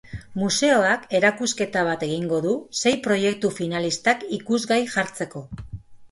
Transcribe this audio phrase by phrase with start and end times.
[0.41, 5.43] Museoak erakusketa bat egingo du sei proiektu finalistak ikusgai jartzeko.